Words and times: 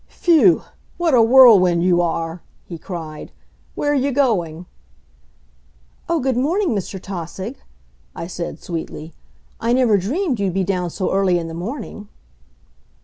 "Phew! 0.07 0.63
What 0.97 1.13
a 1.13 1.21
whirlwind 1.21 1.83
you 1.83 2.01
are!" 2.01 2.41
he 2.65 2.79
cried. 2.79 3.31
"Where 3.75 3.91
are 3.91 3.93
you 3.93 4.11
going?" 4.11 4.65
"Oh, 6.09 6.19
good 6.19 6.35
morning, 6.35 6.69
Mr. 6.69 6.99
Tausig," 6.99 7.57
I 8.15 8.25
said 8.25 8.57
sweetly. 8.57 9.13
"I 9.59 9.73
never 9.73 9.97
dreamed 9.99 10.39
you'd 10.39 10.55
be 10.55 10.63
down 10.63 10.89
so 10.89 11.11
early 11.13 11.37
in 11.37 11.47
the 11.47 11.53
morning." 11.53 12.07